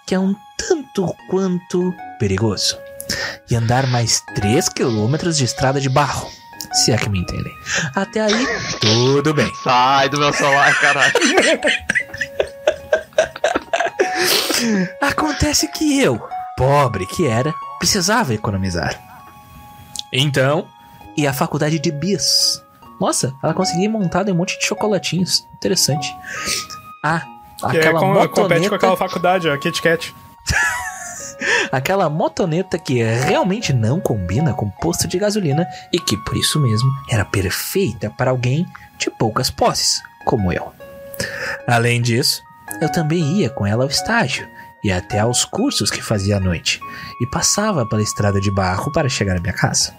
que 0.07 0.15
é 0.15 0.19
um 0.19 0.35
tanto 0.57 1.15
quanto 1.29 1.93
perigoso 2.19 2.79
e 3.51 3.55
andar 3.57 3.87
mais 3.87 4.21
3 4.35 4.69
quilômetros 4.69 5.37
de 5.37 5.45
estrada 5.45 5.81
de 5.81 5.89
barro. 5.89 6.29
Se 6.73 6.93
é 6.93 6.97
que 6.97 7.09
me 7.09 7.21
entendem. 7.21 7.53
Até 7.95 8.21
aí, 8.21 8.47
tudo 8.81 9.33
bem. 9.33 9.51
Sai 9.63 10.09
do 10.09 10.19
meu 10.19 10.33
celular, 10.33 10.79
caralho. 10.81 11.13
Acontece 15.01 15.69
que 15.69 16.01
eu, 16.01 16.21
pobre 16.57 17.07
que 17.07 17.27
era, 17.27 17.55
precisava 17.79 18.35
economizar. 18.35 18.99
Então, 20.13 20.67
e 21.17 21.27
a 21.27 21.33
faculdade 21.33 21.79
de 21.79 21.91
bis. 21.91 22.63
Nossa, 23.01 23.35
ela 23.43 23.55
conseguia 23.55 23.89
montar 23.89 24.29
um 24.29 24.35
monte 24.35 24.59
de 24.59 24.67
chocolatinhos. 24.67 25.47
Interessante. 25.55 26.15
Ah, 27.03 27.23
Que 27.71 27.77
é, 27.77 27.81
aquela 27.81 28.01
com, 28.01 28.07
compete 28.13 28.31
com 28.35 28.41
motoneta, 28.43 28.75
aquela 28.77 28.97
faculdade, 28.97 29.49
a 29.49 29.59
Kit 29.59 29.81
Kat. 29.81 30.15
aquela 31.71 32.09
motoneta 32.09 32.79
que 32.79 33.03
realmente 33.03 33.73
não 33.73 34.01
combina 34.01 34.53
com 34.55 34.71
posto 34.71 35.07
de 35.07 35.19
gasolina 35.19 35.67
e 35.93 35.99
que 35.99 36.17
por 36.19 36.37
isso 36.37 36.61
mesmo 36.61 36.91
era 37.11 37.25
perfeita 37.25 38.11
para 38.11 38.31
alguém 38.31 38.67
de 38.99 39.11
poucas 39.11 39.51
posses, 39.51 40.01
como 40.25 40.53
eu. 40.53 40.73
Além 41.67 42.01
disso, 42.01 42.43
eu 42.81 42.91
também 42.91 43.39
ia 43.39 43.51
com 43.51 43.67
ela 43.67 43.85
ao 43.85 43.91
estágio 43.91 44.47
e 44.85 44.93
até 44.93 45.19
aos 45.19 45.45
cursos 45.45 45.91
que 45.91 46.03
fazia 46.03 46.37
à 46.37 46.41
noite 46.41 46.81
e 47.21 47.27
passava 47.27 47.87
pela 47.87 48.03
estrada 48.03 48.41
de 48.41 48.51
barro 48.51 48.93
para 48.93 49.09
chegar 49.09 49.37
à 49.37 49.41
minha 49.41 49.53
casa. 49.53 49.93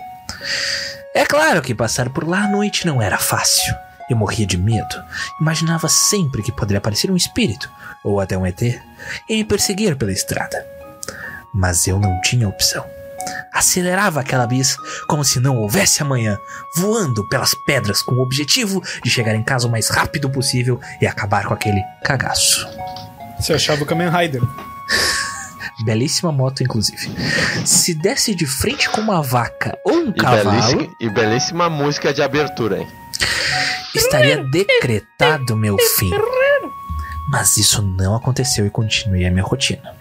É 1.13 1.25
claro 1.25 1.61
que 1.61 1.73
passar 1.73 2.09
por 2.09 2.27
lá 2.27 2.43
à 2.43 2.47
noite 2.47 2.85
não 2.85 3.01
era 3.01 3.17
fácil. 3.17 3.73
Eu 4.09 4.15
morria 4.15 4.45
de 4.45 4.57
medo. 4.57 5.03
Imaginava 5.41 5.89
sempre 5.89 6.41
que 6.41 6.51
poderia 6.51 6.77
aparecer 6.77 7.11
um 7.11 7.17
espírito, 7.17 7.69
ou 8.03 8.21
até 8.21 8.37
um 8.37 8.45
ET, 8.45 8.61
e 9.27 9.35
me 9.35 9.43
perseguir 9.43 9.97
pela 9.97 10.11
estrada. 10.11 10.76
Mas 11.57 11.87
eu 11.87 11.99
não 11.99 12.21
tinha 12.21 12.47
opção. 12.47 12.85
Acelerava 13.51 14.19
aquela 14.19 14.45
bis 14.45 14.77
como 15.07 15.25
se 15.25 15.39
não 15.39 15.57
houvesse 15.57 16.01
amanhã, 16.01 16.37
voando 16.75 17.27
pelas 17.27 17.55
pedras 17.65 18.01
com 18.03 18.13
o 18.13 18.21
objetivo 18.21 18.81
de 19.03 19.09
chegar 19.09 19.33
em 19.33 19.43
casa 19.43 19.67
o 19.67 19.71
mais 19.71 19.89
rápido 19.89 20.29
possível 20.29 20.79
e 21.01 21.07
acabar 21.07 21.45
com 21.45 21.53
aquele 21.55 21.81
cagaço. 22.03 22.67
Você 23.39 23.53
achava 23.53 23.81
o 23.83 23.85
Kamen 23.85 24.09
Rider. 24.09 24.41
Belíssima 25.83 26.31
moto, 26.31 26.61
inclusive. 26.63 27.11
Se 27.65 27.93
desse 27.93 28.33
de 28.33 28.45
frente 28.45 28.89
com 28.89 29.01
uma 29.01 29.21
vaca 29.21 29.77
ou 29.83 29.95
um 29.95 30.09
E 30.09 30.13
cavalo, 30.13 30.51
belíssima, 30.51 30.95
e 30.99 31.09
belíssima 31.09 31.69
música 31.69 32.13
de 32.13 32.21
abertura, 32.21 32.79
hein? 32.79 32.87
estaria 33.95 34.43
decretado 34.43 35.55
meu 35.55 35.77
fim. 35.77 36.11
Mas 37.29 37.57
isso 37.57 37.81
não 37.81 38.15
aconteceu 38.15 38.65
e 38.65 38.69
continuei 38.69 39.25
a 39.25 39.31
minha 39.31 39.43
rotina. 39.43 39.96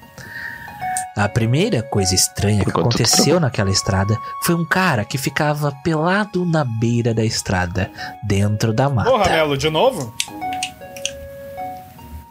A 1.16 1.30
primeira 1.30 1.82
coisa 1.82 2.14
estranha 2.14 2.62
que 2.62 2.68
aconteceu 2.68 3.40
naquela 3.40 3.70
estrada 3.70 4.18
foi 4.42 4.54
um 4.54 4.66
cara 4.66 5.02
que 5.02 5.16
ficava 5.16 5.72
pelado 5.82 6.44
na 6.44 6.62
beira 6.62 7.14
da 7.14 7.24
estrada, 7.24 7.90
dentro 8.22 8.70
da 8.70 8.90
mata. 8.90 9.10
Porra, 9.10 9.30
Melo, 9.30 9.56
de 9.56 9.70
novo? 9.70 10.12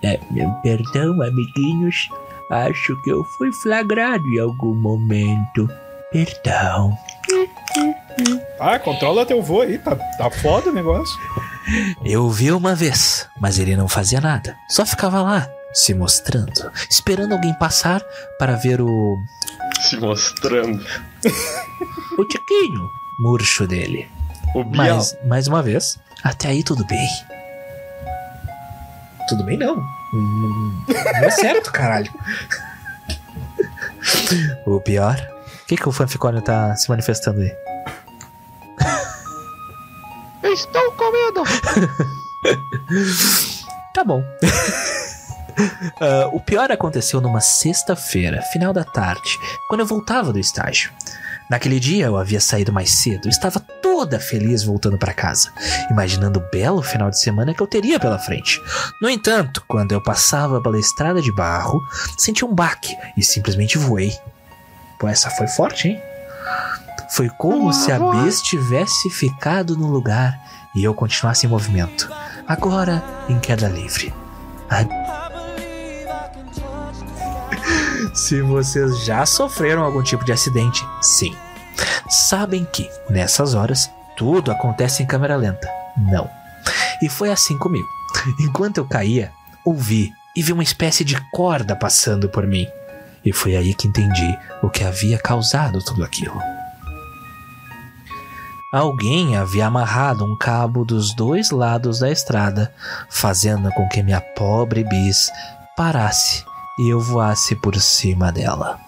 É, 0.04 0.20
meu 0.30 0.52
perdão, 0.62 1.20
amiguinhos. 1.20 2.08
Acho 2.52 2.96
que 3.02 3.10
eu 3.10 3.24
fui 3.40 3.52
flagrado 3.64 4.24
em 4.28 4.40
algum 4.40 4.76
momento. 4.76 5.68
Perdão. 6.12 6.96
Ah, 8.60 8.78
controla 8.78 9.26
teu 9.26 9.42
voo 9.42 9.62
aí, 9.62 9.80
tá, 9.80 9.96
tá 9.96 10.30
foda 10.30 10.70
o 10.70 10.74
negócio. 10.74 11.20
Eu 12.04 12.30
vi 12.30 12.52
uma 12.52 12.76
vez, 12.76 13.28
mas 13.42 13.58
ele 13.58 13.76
não 13.76 13.88
fazia 13.88 14.22
nada. 14.22 14.56
Só 14.70 14.86
ficava 14.86 15.24
lá, 15.24 15.50
se 15.76 15.94
mostrando, 15.94 16.72
esperando 16.90 17.34
alguém 17.34 17.54
passar 17.56 18.02
para 18.40 18.56
ver 18.56 18.82
o. 18.82 19.18
Se 19.82 19.98
mostrando. 19.98 20.84
o 22.18 22.26
tiquinho 22.26 22.90
murcho 23.20 23.68
dele. 23.68 24.08
O 24.56 24.64
Biel. 24.64 24.96
Mas, 24.96 25.18
mais 25.26 25.48
uma 25.48 25.62
vez, 25.62 26.00
até 26.24 26.48
aí 26.48 26.64
tudo 26.64 26.86
bem. 26.86 27.08
Tudo 29.28 29.44
bem, 29.44 29.58
não. 29.58 29.78
Hum, 30.14 30.86
Não 30.88 31.28
é 31.28 31.32
certo, 31.32 31.72
caralho. 31.72 32.12
O 34.68 34.80
pior. 34.80 35.16
O 35.64 35.68
que, 35.68 35.76
que 35.76 35.90
o 35.90 35.92
fanficônio 35.92 36.40
tá 36.42 36.76
se 36.76 36.88
manifestando 36.90 37.42
aí? 37.42 37.52
Estou 40.44 40.92
com 40.92 41.12
medo. 41.12 41.44
Tá 43.96 44.04
bom. 44.04 44.22
Ah, 46.00 46.30
o 46.32 46.40
pior 46.40 46.72
aconteceu 46.72 47.22
numa 47.22 47.42
sexta-feira, 47.42 48.42
final 48.54 48.74
da 48.74 48.84
tarde, 48.84 49.40
quando 49.68 49.82
eu 49.82 49.86
voltava 49.86 50.34
do 50.34 50.40
estágio. 50.40 50.92
Naquele 51.50 51.80
dia 51.80 52.08
eu 52.08 52.18
havia 52.18 52.42
saído 52.42 52.74
mais 52.74 52.90
cedo, 52.92 53.30
estava 53.30 53.60
toda 53.60 54.20
feliz 54.20 54.64
voltando 54.64 54.98
para 54.98 55.14
casa, 55.14 55.52
imaginando 55.92 56.40
o 56.40 56.52
belo 56.52 56.82
final 56.82 57.10
de 57.10 57.20
semana 57.20 57.54
que 57.54 57.62
eu 57.62 57.68
teria 57.68 58.00
pela 58.00 58.18
frente. 58.18 58.60
No 59.02 59.10
entanto, 59.10 59.64
quando 59.68 59.92
eu 59.92 60.02
passava 60.02 60.60
pela 60.60 60.80
estrada 60.80 61.22
de 61.22 61.32
barro, 61.32 61.80
senti 62.18 62.44
um 62.44 62.54
baque 62.54 62.96
e 63.16 63.24
simplesmente 63.24 63.78
voei. 63.78 64.18
Pô, 65.00 65.08
essa 65.08 65.30
foi 65.30 65.48
forte, 65.48 65.90
hein? 65.90 66.02
Foi 67.12 67.30
como 67.30 67.72
se 67.72 67.92
a 67.92 68.00
Bis 68.00 68.42
tivesse 68.42 69.10
ficado 69.10 69.78
no 69.78 69.88
lugar 69.88 70.38
e 70.76 70.84
eu 70.84 70.94
continuasse 70.94 71.46
em 71.46 71.50
movimento. 71.50 72.10
Agora 72.48 73.04
em 73.30 73.40
queda 73.40 73.68
livre. 73.68 74.14
Se 78.14 78.42
vocês 78.42 79.04
já 79.06 79.26
sofreram 79.26 79.84
algum 79.84 80.04
tipo 80.04 80.24
de 80.24 80.32
acidente, 80.32 80.88
sim. 81.02 81.36
Sabem 82.10 82.66
que, 82.66 82.90
nessas 83.10 83.54
horas, 83.54 83.90
tudo 84.18 84.52
acontece 84.52 85.04
em 85.04 85.06
câmera 85.06 85.36
lenta. 85.36 85.70
Não. 85.98 86.30
E 87.02 87.10
foi 87.10 87.32
assim 87.32 87.58
comigo. 87.58 87.88
Enquanto 88.40 88.78
eu 88.78 88.86
caía, 88.86 89.32
ouvi 89.66 90.12
e 90.36 90.42
vi 90.42 90.54
uma 90.54 90.64
espécie 90.64 91.04
de 91.04 91.18
corda 91.32 91.76
passando 91.76 92.30
por 92.30 92.46
mim. 92.46 92.68
E 93.24 93.34
foi 93.34 93.56
aí 93.56 93.74
que 93.74 93.88
entendi 93.88 94.38
o 94.62 94.70
que 94.70 94.84
havia 94.84 95.18
causado 95.18 95.84
tudo 95.84 96.04
aquilo. 96.04 96.40
Alguém 98.72 99.38
havia 99.38 99.68
amarrado 99.68 100.26
um 100.26 100.38
cabo 100.38 100.84
dos 100.84 101.16
dois 101.16 101.50
lados 101.50 102.00
da 102.00 102.12
estrada, 102.12 102.74
fazendo 103.10 103.72
com 103.72 103.88
que 103.88 104.04
minha 104.04 104.20
pobre 104.20 104.84
bis 104.84 105.32
parasse 105.78 106.44
e 106.78 106.90
eu 106.90 107.00
voasse 107.00 107.56
por 107.56 107.76
cima 107.80 108.32
dela. 108.32 108.80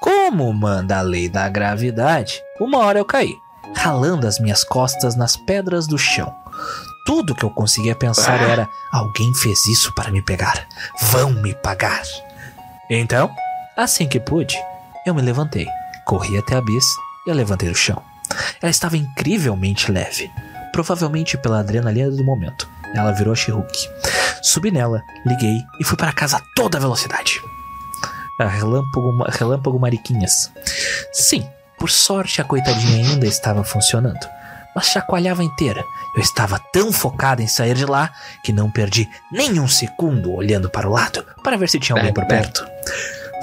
Como 0.00 0.52
manda 0.52 0.98
a 0.98 1.02
lei 1.02 1.28
da 1.28 1.48
gravidade, 1.48 2.40
uma 2.60 2.78
hora 2.78 2.98
eu 2.98 3.04
caí, 3.04 3.34
ralando 3.74 4.26
as 4.26 4.38
minhas 4.38 4.64
costas 4.64 5.14
nas 5.14 5.36
pedras 5.36 5.86
do 5.86 5.96
chão. 5.96 6.34
Tudo 7.06 7.34
que 7.34 7.44
eu 7.44 7.50
conseguia 7.50 7.94
pensar 7.94 8.40
era: 8.40 8.68
alguém 8.92 9.32
fez 9.34 9.66
isso 9.66 9.92
para 9.94 10.10
me 10.10 10.22
pegar. 10.22 10.66
Vão 11.10 11.30
me 11.30 11.54
pagar. 11.54 12.02
Então, 12.90 13.30
assim 13.76 14.06
que 14.06 14.20
pude, 14.20 14.56
eu 15.06 15.14
me 15.14 15.22
levantei, 15.22 15.66
corri 16.04 16.36
até 16.36 16.56
a 16.56 16.60
bis 16.60 16.84
e 17.26 17.30
a 17.30 17.34
levantei 17.34 17.68
do 17.68 17.74
chão. 17.74 18.02
Ela 18.60 18.70
estava 18.70 18.96
incrivelmente 18.96 19.90
leve, 19.90 20.30
provavelmente 20.72 21.36
pela 21.36 21.60
adrenalina 21.60 22.10
do 22.10 22.24
momento. 22.24 22.68
Ela 22.94 23.12
virou 23.12 23.32
a 23.32 23.36
She-Hulk. 23.36 23.88
Subi 24.42 24.70
nela, 24.70 25.02
liguei 25.24 25.58
e 25.80 25.84
fui 25.84 25.96
para 25.96 26.12
casa 26.12 26.36
a 26.38 26.42
toda 26.56 26.80
velocidade. 26.80 27.40
Ah, 28.40 28.48
Relâmpago, 28.48 29.24
relâmpago 29.28 29.78
Mariquinhas. 29.78 30.50
Sim, 31.12 31.46
por 31.78 31.90
sorte 31.90 32.40
a 32.40 32.44
coitadinha 32.44 33.08
ainda 33.08 33.26
estava 33.26 33.62
funcionando, 33.62 34.26
mas 34.74 34.86
chacoalhava 34.86 35.44
inteira. 35.44 35.84
Eu 36.16 36.22
estava 36.22 36.58
tão 36.72 36.92
focado 36.92 37.40
em 37.40 37.46
sair 37.46 37.74
de 37.74 37.86
lá 37.86 38.10
que 38.44 38.52
não 38.52 38.70
perdi 38.70 39.08
nem 39.30 39.60
um 39.60 39.68
segundo 39.68 40.32
olhando 40.32 40.68
para 40.68 40.88
o 40.88 40.92
lado 40.92 41.24
para 41.42 41.56
ver 41.56 41.68
se 41.68 41.78
tinha 41.78 41.96
alguém 41.96 42.12
por 42.12 42.26
perto. 42.26 42.66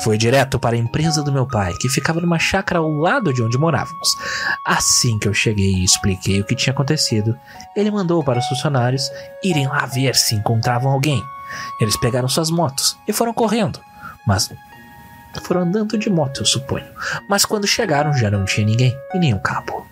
Fui 0.04 0.18
direto 0.18 0.58
para 0.58 0.76
a 0.76 0.80
empresa 0.80 1.22
do 1.22 1.32
meu 1.32 1.46
pai, 1.46 1.74
que 1.74 1.90
ficava 1.90 2.22
numa 2.22 2.40
chácara 2.40 2.80
ao 2.80 2.90
lado 2.90 3.34
de 3.34 3.44
onde 3.44 3.58
morávamos. 3.58 4.16
Assim 4.66 5.20
que 5.20 5.28
eu 5.28 5.34
cheguei 5.34 5.74
e 5.74 5.84
expliquei 5.84 6.40
o 6.40 6.46
que 6.46 6.56
tinha 6.56 6.74
acontecido, 6.74 7.38
ele 7.76 7.92
mandou 7.92 8.24
para 8.24 8.40
os 8.40 8.48
funcionários 8.48 9.10
irem 9.44 9.68
lá 9.68 9.86
ver 9.86 10.16
se 10.16 10.36
encontravam 10.36 10.92
alguém. 10.92 11.22
Eles 11.82 11.98
pegaram 11.98 12.30
suas 12.30 12.50
motos 12.50 12.98
e 13.08 13.12
foram 13.12 13.34
correndo, 13.34 13.82
mas 14.26 14.50
foram 15.44 15.62
andando 15.62 15.98
de 15.98 16.10
moto, 16.10 16.42
eu 16.42 16.46
suponho. 16.46 16.88
Mas 17.28 17.44
quando 17.44 17.68
chegaram 17.68 18.14
já 18.14 18.32
não 18.32 18.46
tinha 18.46 18.66
ninguém 18.66 18.96
e 19.14 19.20
nenhum 19.20 19.40
cabo. 19.40 19.89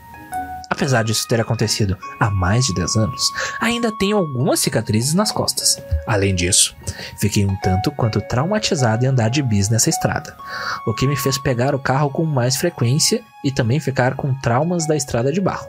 Apesar 0.77 1.03
disso 1.03 1.27
ter 1.27 1.41
acontecido 1.41 1.97
há 2.19 2.29
mais 2.29 2.67
de 2.67 2.73
10 2.75 2.97
anos, 2.97 3.33
ainda 3.59 3.91
tenho 3.91 4.15
algumas 4.15 4.59
cicatrizes 4.59 5.15
nas 5.15 5.31
costas. 5.31 5.81
Além 6.05 6.35
disso, 6.35 6.75
fiquei 7.19 7.43
um 7.47 7.55
tanto 7.61 7.89
quanto 7.89 8.21
traumatizado 8.21 9.03
em 9.03 9.07
andar 9.07 9.29
de 9.29 9.41
bis 9.41 9.69
nessa 9.69 9.89
estrada, 9.89 10.37
o 10.85 10.93
que 10.93 11.07
me 11.07 11.15
fez 11.15 11.35
pegar 11.39 11.73
o 11.73 11.79
carro 11.79 12.11
com 12.11 12.23
mais 12.25 12.57
frequência 12.57 13.23
e 13.43 13.51
também 13.51 13.79
ficar 13.79 14.13
com 14.13 14.35
traumas 14.35 14.85
da 14.85 14.95
estrada 14.95 15.31
de 15.31 15.41
barro. 15.41 15.67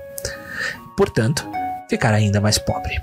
Portanto, 0.94 1.49
ficar 1.88 2.12
ainda 2.12 2.38
mais 2.38 2.59
pobre. 2.59 3.01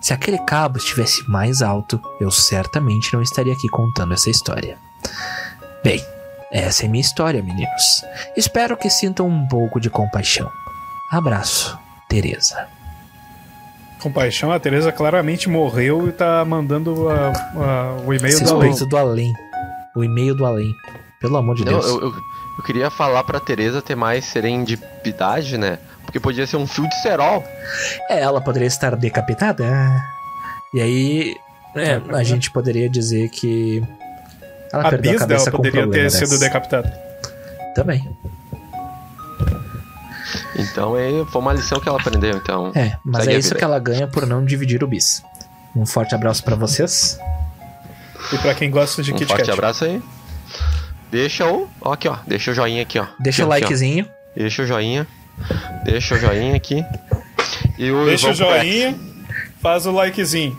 Se 0.00 0.12
aquele 0.12 0.38
cabo 0.38 0.78
estivesse 0.78 1.28
mais 1.28 1.60
alto, 1.60 2.00
eu 2.20 2.30
certamente 2.30 3.12
não 3.12 3.20
estaria 3.20 3.52
aqui 3.52 3.68
contando 3.68 4.14
essa 4.14 4.30
história. 4.30 4.78
Bem, 5.82 6.00
essa 6.52 6.84
é 6.84 6.88
minha 6.88 7.00
história, 7.00 7.42
meninos. 7.42 8.04
Espero 8.36 8.76
que 8.76 8.88
sintam 8.88 9.26
um 9.26 9.48
pouco 9.48 9.80
de 9.80 9.90
compaixão. 9.90 10.48
Abraço, 11.10 11.78
Teresa. 12.08 12.66
Compaixão, 14.00 14.52
a 14.52 14.60
Teresa 14.60 14.92
claramente 14.92 15.48
morreu 15.48 16.08
e 16.08 16.12
tá 16.12 16.44
mandando 16.44 17.08
a- 17.08 17.32
a- 17.56 17.96
o 18.06 18.14
e-mail 18.14 18.38
do 18.44 18.54
além. 18.54 18.74
do 18.74 18.96
além. 18.96 19.32
O 19.96 20.04
e-mail 20.04 20.34
do 20.36 20.46
além. 20.46 20.72
Pelo 21.20 21.36
amor 21.36 21.56
de 21.56 21.64
Deus. 21.64 21.84
eu, 21.84 22.00
eu, 22.02 22.12
eu 22.58 22.64
queria 22.64 22.90
falar 22.90 23.24
pra 23.24 23.40
Tereza 23.40 23.82
ter 23.82 23.96
mais 23.96 24.24
serendipidade, 24.26 25.58
né? 25.58 25.78
Porque 26.04 26.20
podia 26.20 26.46
ser 26.46 26.56
um 26.56 26.66
fio 26.66 26.88
de 26.88 26.94
cerol. 27.02 27.42
É, 28.08 28.20
ela 28.20 28.40
poderia 28.40 28.68
estar 28.68 28.94
decapitada. 28.94 29.64
E 30.72 30.80
aí, 30.80 31.36
é, 31.74 32.00
a 32.14 32.22
gente 32.22 32.50
poderia 32.52 32.88
dizer 32.88 33.28
que 33.30 33.82
ela 34.72 34.84
A 34.86 34.90
perdeu 34.90 35.12
a 35.12 35.14
dela 35.16 35.20
cabeça 35.28 35.50
com 35.50 35.56
um 35.56 35.60
poderia 35.60 35.90
ter 35.90 36.10
sido 36.10 36.38
decapitada. 36.38 36.88
Também. 37.74 38.08
Então 40.58 40.96
é, 40.96 41.24
foi 41.26 41.40
uma 41.40 41.52
lição 41.52 41.78
que 41.80 41.88
ela 41.88 41.98
aprendeu, 42.00 42.36
então. 42.36 42.72
É, 42.74 42.96
mas 43.04 43.26
é 43.28 43.36
isso 43.36 43.54
que 43.54 43.62
ela 43.64 43.78
ganha 43.78 44.06
por 44.08 44.26
não 44.26 44.44
dividir 44.44 44.82
o 44.82 44.86
bis. 44.88 45.22
Um 45.76 45.86
forte 45.86 46.14
abraço 46.14 46.42
pra 46.42 46.56
vocês. 46.56 47.18
E 48.32 48.38
pra 48.38 48.54
quem 48.54 48.70
gosta 48.70 49.02
de 49.02 49.12
Um 49.12 49.16
Kit 49.16 49.28
forte 49.28 49.42
Kat. 49.46 49.52
abraço 49.52 49.84
aí. 49.84 50.02
Deixa 51.10 51.46
o. 51.46 51.68
Ó, 51.80 51.92
aqui, 51.92 52.08
ó. 52.08 52.16
Deixa 52.26 52.50
o 52.50 52.54
joinha 52.54 52.82
aqui, 52.82 52.98
ó. 52.98 53.06
Deixa 53.20 53.42
Aqui, 53.42 53.48
o 53.48 53.52
ó, 53.52 53.56
aqui, 53.56 53.64
likezinho. 53.64 54.08
Deixa 54.36 54.62
o 54.62 54.66
joinha. 54.66 55.06
Deixa 55.84 56.14
o 56.16 56.18
joinha 56.18 56.56
aqui. 56.56 56.84
E 57.78 57.90
o, 57.92 58.04
Deixa 58.04 58.26
o 58.30 58.34
pro 58.34 58.38
joinha, 58.38 58.98
faz 59.62 59.86
o 59.86 59.92
likezinho. 59.92 60.58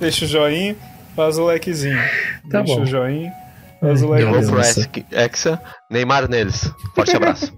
Deixa 0.00 0.24
o 0.24 0.28
joinha, 0.28 0.76
faz 1.14 1.38
o 1.38 1.44
likezinho. 1.46 1.98
Tá 2.50 2.62
Deixa 2.62 2.74
bom. 2.76 2.82
o 2.82 2.86
joinha, 2.86 3.32
faz 3.80 4.02
o 4.02 4.08
Vamos 4.08 4.24
likezinho. 4.24 4.50
pro 4.50 4.60
Deus. 4.62 4.76
X- 4.76 5.04
Hexa. 5.12 5.62
Neymar 5.90 6.28
neles. 6.28 6.70
Forte 6.94 7.16
abraço. 7.16 7.52